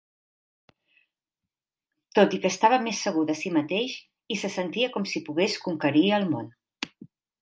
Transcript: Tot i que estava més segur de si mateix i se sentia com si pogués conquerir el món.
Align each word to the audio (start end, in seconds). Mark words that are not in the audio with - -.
Tot 2.19 2.33
i 2.37 2.39
que 2.45 2.51
estava 2.53 2.79
més 2.87 3.01
segur 3.09 3.25
de 3.27 3.35
si 3.43 3.51
mateix 3.59 3.95
i 4.37 4.41
se 4.45 4.51
sentia 4.55 4.89
com 4.97 5.07
si 5.13 5.23
pogués 5.29 5.59
conquerir 5.67 6.07
el 6.21 6.27
món. 6.33 6.51